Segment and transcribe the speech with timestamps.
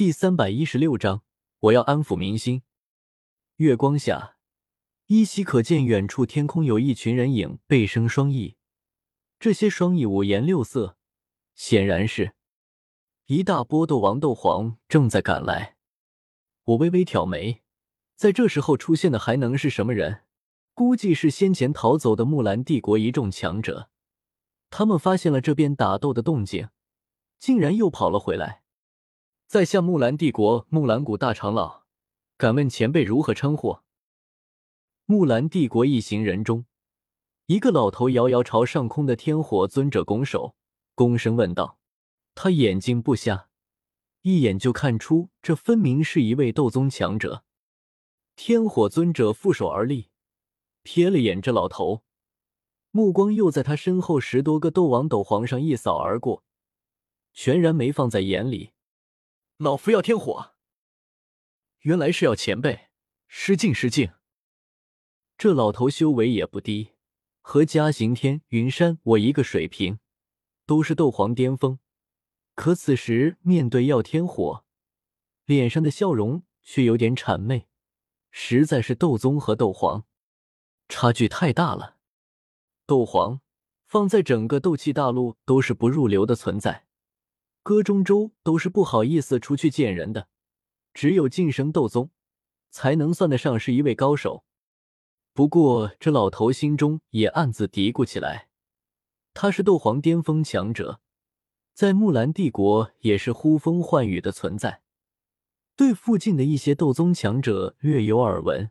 [0.00, 1.24] 第三百一十六章，
[1.58, 2.62] 我要安抚民心。
[3.56, 4.38] 月光下，
[5.08, 8.56] 依稀可见远处天空有一群人影，背生双翼。
[9.38, 10.96] 这些双翼五颜六色，
[11.54, 12.32] 显然是
[13.26, 15.76] 一大波斗王、斗皇正在赶来。
[16.64, 17.60] 我微微挑眉，
[18.16, 20.22] 在这时候出现的还能是什么人？
[20.72, 23.90] 估计是先前逃走的木兰帝国一众强者。
[24.70, 26.70] 他们发现了这边打斗的动静，
[27.38, 28.62] 竟然又跑了回来。
[29.50, 31.82] 在下木兰帝国木兰谷大长老，
[32.36, 33.80] 敢问前辈如何称呼？
[35.06, 36.66] 木兰帝国一行人中，
[37.46, 40.54] 一个老头遥遥朝上空的天火尊者拱手，
[40.94, 41.80] 躬声问道
[42.36, 43.48] ：“他眼睛不瞎，
[44.22, 47.42] 一眼就看出这分明是一位斗宗强者。”
[48.36, 50.10] 天火尊者负手而立，
[50.84, 52.04] 瞥了眼这老头，
[52.92, 56.44] 目光又在他身后十多个斗王、斗皇上一扫而过，
[57.32, 58.70] 全然没放在眼里。
[59.62, 60.54] 老夫要天火，
[61.80, 62.88] 原来是要前辈，
[63.26, 64.14] 失敬失敬。
[65.36, 66.92] 这老头修为也不低，
[67.42, 69.98] 和嘉行天、云山我一个水平，
[70.64, 71.78] 都是斗皇巅峰。
[72.54, 74.64] 可此时面对耀天火，
[75.44, 77.68] 脸上的笑容却有点谄媚，
[78.30, 80.06] 实在是斗宗和斗皇
[80.88, 81.98] 差距太大了。
[82.86, 83.42] 斗皇
[83.84, 86.86] 放在整个斗气大陆都是不入流的存在。
[87.62, 90.28] 歌中州都是不好意思出去见人的，
[90.94, 92.10] 只有晋升斗宗，
[92.70, 94.44] 才能算得上是一位高手。
[95.34, 98.48] 不过这老头心中也暗自嘀咕起来，
[99.34, 101.00] 他是斗皇巅峰强者，
[101.74, 104.82] 在木兰帝国也是呼风唤雨的存在，
[105.76, 108.70] 对附近的一些斗宗强者略有耳闻，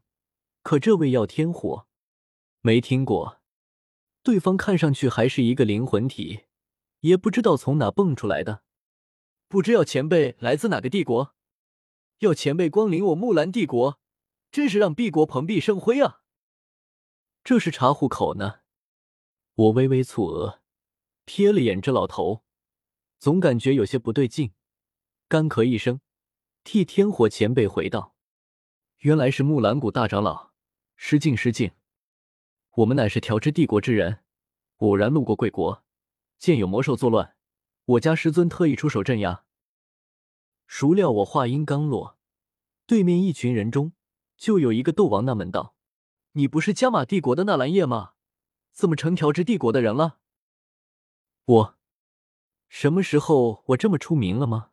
[0.63, 1.87] 可这位耀天火
[2.61, 3.39] 没听过。
[4.21, 6.41] 对方看上去还是一个灵魂体，
[6.99, 8.63] 也不知道从哪蹦出来的。
[9.49, 11.33] 不知要前辈来自哪个帝国？
[12.19, 13.99] 要前辈光临我木兰帝国，
[14.51, 16.21] 真是让帝国蓬荜生辉啊！
[17.43, 18.59] 这是查户口呢。
[19.55, 20.61] 我微微蹙额，
[21.25, 22.43] 瞥了眼这老头，
[23.17, 24.53] 总感觉有些不对劲，
[25.27, 25.99] 干咳一声，
[26.63, 28.15] 替天火前辈回道
[29.01, 30.51] ：“原来是木兰谷大长老，
[30.95, 31.71] 失敬失敬。
[32.75, 34.23] 我们乃是调制帝国之人，
[34.77, 35.83] 偶然路过贵国，
[36.37, 37.35] 见有魔兽作乱。”
[37.89, 39.45] 我家师尊特意出手镇压。
[40.67, 42.19] 孰料我话音刚落，
[42.85, 43.93] 对面一群人中
[44.37, 45.73] 就有一个斗王纳闷道
[46.33, 48.11] ：“你不是加玛帝国的纳兰叶吗？
[48.71, 50.19] 怎么成调制帝国的人了？”
[51.45, 51.75] 我
[52.67, 54.69] 什么时候我这么出名了吗？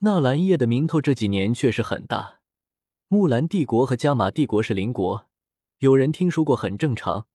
[0.00, 2.40] 纳兰叶的名头这几年确实很大。
[3.08, 5.26] 木兰帝国和加玛帝国是邻国，
[5.78, 7.26] 有人听说过很正常。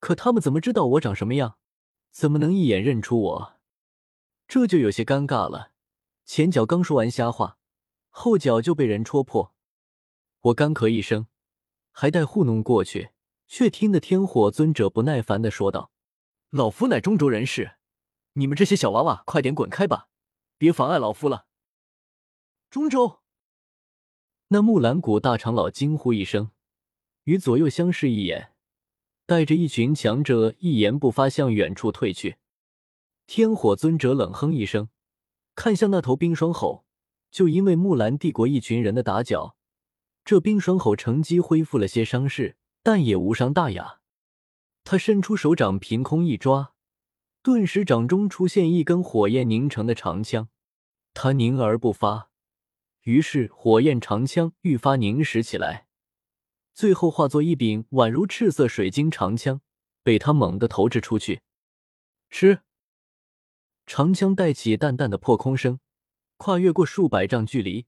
[0.00, 1.58] 可他们怎么知道我长什么样？
[2.10, 3.61] 怎么能一眼认出我？
[4.52, 5.72] 这就有些尴尬了，
[6.26, 7.56] 前脚刚说完瞎话，
[8.10, 9.54] 后脚就被人戳破。
[10.42, 11.26] 我干咳一声，
[11.90, 13.12] 还待糊弄过去，
[13.48, 15.90] 却听得天火尊者不耐烦的说道
[16.52, 17.76] ：“老夫乃中州人士，
[18.34, 20.08] 你们这些小娃娃快点滚开吧，
[20.58, 21.46] 别妨碍老夫了。”
[22.68, 23.20] 中州，
[24.48, 26.50] 那木兰谷大长老惊呼一声，
[27.24, 28.52] 与左右相视一眼，
[29.24, 32.36] 带着一群强者一言不发向远处退去。
[33.26, 34.88] 天火尊者冷哼一声，
[35.54, 36.84] 看向那头冰霜吼。
[37.30, 39.56] 就因为木兰帝国一群人的打搅，
[40.22, 44.00] 这冰霜吼乘机恢复了些伤势，但也无伤大雅。
[44.84, 46.74] 他伸出手掌，凭空一抓，
[47.42, 50.50] 顿时掌中出现一根火焰凝成的长枪。
[51.14, 52.28] 他凝而不发，
[53.04, 55.86] 于是火焰长枪愈发凝实起来，
[56.74, 59.62] 最后化作一柄宛如赤色水晶长枪，
[60.02, 61.40] 被他猛地投掷出去。
[62.28, 62.60] 吃。
[63.86, 65.80] 长枪带起淡淡的破空声，
[66.36, 67.86] 跨越过数百丈距离，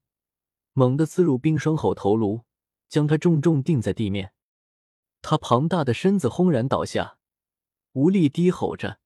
[0.73, 2.43] 猛地刺入冰霜吼头颅，
[2.87, 4.33] 将他重重钉在地面。
[5.21, 7.17] 他庞大的身子轰然倒下，
[7.93, 8.99] 无力低吼着，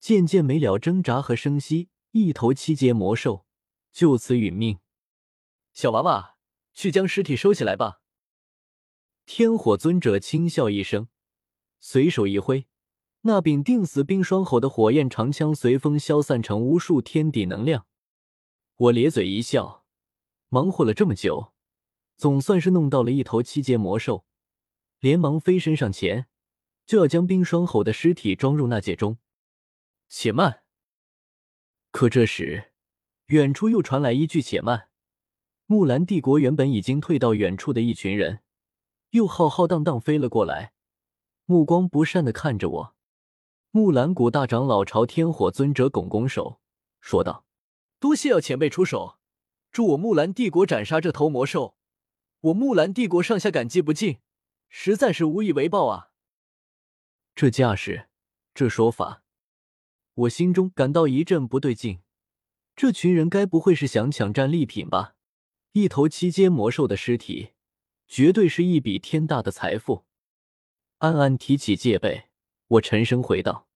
[0.00, 1.88] 渐渐没了挣扎和声息。
[2.12, 3.44] 一头七阶魔兽
[3.92, 4.78] 就此殒命。
[5.74, 6.38] 小娃娃，
[6.72, 8.00] 去将尸体收起来吧。
[9.26, 11.08] 天火尊者轻笑一声，
[11.78, 12.66] 随手一挥。
[13.26, 17.84] 那柄钉死冰霜吼的火焰长枪随风消散成无数天地能量。
[18.76, 19.84] 我咧嘴一笑，
[20.48, 21.52] 忙活了这么久，
[22.16, 24.24] 总算是弄到了一头七阶魔兽，
[25.00, 26.26] 连忙飞身上前，
[26.86, 29.18] 就要将冰霜吼的尸体装入纳戒中。
[30.08, 30.62] 且慢！
[31.90, 32.70] 可这时，
[33.26, 34.88] 远处又传来一句“且慢”。
[35.66, 38.42] 木兰帝国原本已经退到远处的一群人，
[39.10, 40.74] 又浩浩荡荡飞了过来，
[41.44, 42.95] 目光不善的看着我。
[43.76, 46.62] 木兰谷大长老朝天火尊者拱拱手，
[46.98, 47.44] 说道
[48.00, 49.18] ：“多谢要前辈出手，
[49.70, 51.76] 助我木兰帝国斩杀这头魔兽，
[52.40, 54.20] 我木兰帝国上下感激不尽，
[54.70, 56.08] 实在是无以为报啊！
[57.34, 58.08] 这架势，
[58.54, 59.22] 这说法，
[60.14, 62.00] 我心中感到一阵不对劲。
[62.74, 65.16] 这群人该不会是想抢战利品吧？
[65.72, 67.50] 一头七阶魔兽的尸体，
[68.08, 70.06] 绝对是一笔天大的财富。
[71.00, 72.25] 暗暗提起戒备，
[72.68, 73.68] 我沉声回道：“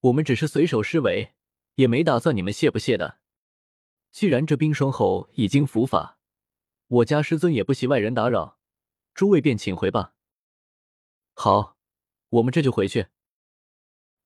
[0.00, 1.34] 我们只是随手施为，
[1.76, 3.18] 也没打算你们谢不谢的。
[4.12, 6.18] 既然这冰霜后已经伏法，
[6.86, 8.58] 我家师尊也不希外人打扰，
[9.14, 10.14] 诸位便请回吧。”
[11.32, 11.78] 好，
[12.28, 13.08] 我们这就回去。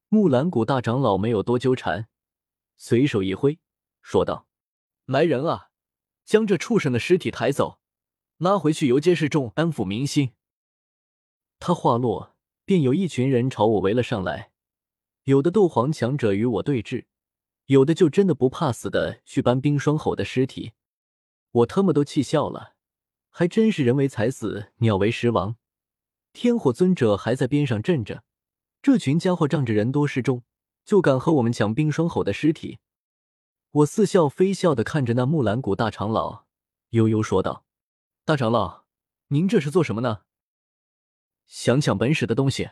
[0.09, 2.09] 木兰谷大长老没有多纠缠，
[2.77, 3.59] 随手一挥。
[4.03, 4.49] 说道
[5.07, 5.71] ：“来人啊，
[6.25, 7.79] 将这畜生的尸体抬走，
[8.39, 10.35] 拉回去游街示众，安抚民心。”
[11.61, 12.37] 他话落，
[12.69, 14.51] 便有一群人朝我围了上来，
[15.25, 17.07] 有的斗皇强者与我对峙，
[17.65, 20.73] 有的就真的不怕死的去搬冰霜吼的尸体。
[21.51, 22.75] 我他妈都气笑了，
[23.31, 25.57] 还真是人为财死，鸟为食亡。
[26.35, 28.23] 天火尊者还在边上镇着，
[28.83, 30.43] 这群家伙仗着人多势众，
[30.85, 32.81] 就敢和我们抢冰霜吼的尸体。
[33.71, 36.45] 我似笑非笑的看着那木兰谷大长老，
[36.91, 37.65] 悠悠说道
[38.27, 38.85] ：“大长老，
[39.29, 40.25] 您这是做什么呢？
[41.49, 42.71] 想抢本使的东西？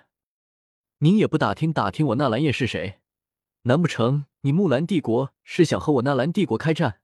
[0.99, 3.01] 您也不打听打听我纳兰叶是谁？
[3.63, 7.01] 难不成你木兰帝国是想和我纳兰帝国开战？”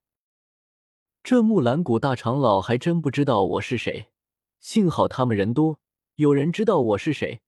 [1.23, 4.11] 这木兰谷大长老还真不知道我是谁，
[4.59, 5.79] 幸好他们人多，
[6.15, 7.41] 有人知道我是谁。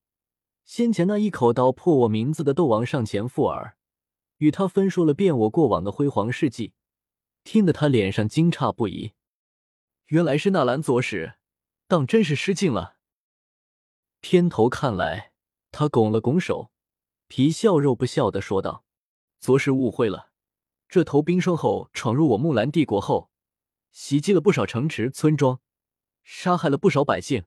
[0.63, 3.77] 先前那一口刀破我名字的斗王上前附耳。
[4.37, 6.73] 与他分说了遍我过往的辉煌事迹，
[7.43, 9.13] 听得他脸上惊诧不已。
[10.07, 11.35] 原来是纳兰左使，
[11.87, 12.94] 当真是失敬了。
[14.27, 15.33] 偏头看来，
[15.69, 16.71] 他拱了拱手，
[17.27, 18.83] 皮笑肉不笑的说道
[19.39, 20.31] ：“左使误会了，
[20.89, 23.29] 这头冰霜后闯入我木兰帝国后，
[23.91, 25.61] 袭击了不少城池村庄，
[26.23, 27.45] 杀害了不少百姓，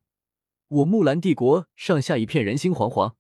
[0.69, 3.17] 我木兰帝国上下一片人心惶惶。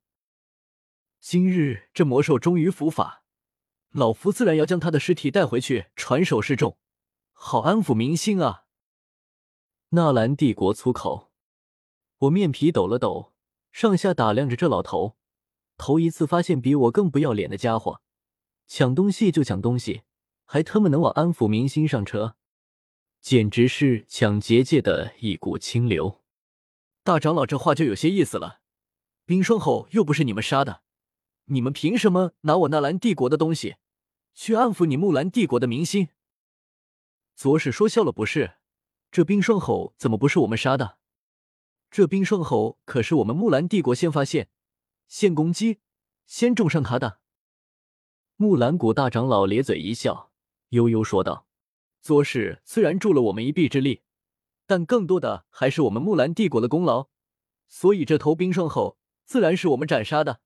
[1.19, 3.25] 今日这魔兽终于伏法。”
[3.90, 6.78] 老夫自然要将他的尸体带回去，传首示众，
[7.32, 8.66] 好安抚民心啊！
[9.88, 11.32] 纳兰帝国粗口，
[12.19, 13.32] 我面皮抖了抖，
[13.70, 15.16] 上下打量着这老头，
[15.76, 18.00] 头一次发现比我更不要脸的家伙，
[18.66, 20.02] 抢东西就抢东西，
[20.44, 22.36] 还他妈能往安抚民心上车，
[23.20, 26.22] 简直是抢劫界的一股清流。
[27.04, 28.60] 大长老这话就有些意思了，
[29.24, 30.82] 冰霜吼又不是你们杀的。
[31.46, 33.76] 你们凭什么拿我纳兰帝国的东西
[34.34, 36.08] 去安抚你木兰帝国的民心？
[37.34, 38.56] 左使说笑了，不是，
[39.10, 40.97] 这冰霜吼怎么不是我们杀的？
[41.90, 44.49] 这冰霜吼可是我们木兰帝国先发现、
[45.06, 45.81] 先攻击、
[46.26, 47.20] 先重伤他的。
[48.37, 50.31] 木兰谷大长老咧嘴一笑，
[50.69, 51.46] 悠悠说道
[52.00, 54.02] ：“左使虽然助了我们一臂之力，
[54.67, 57.08] 但更多的还是我们木兰帝国的功劳，
[57.67, 60.40] 所以这头冰霜吼自然是我们斩杀的。”